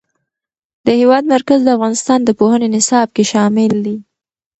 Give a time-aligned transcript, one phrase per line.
[0.85, 3.97] د هېواد مرکز د افغانستان د پوهنې نصاب کې شامل دي.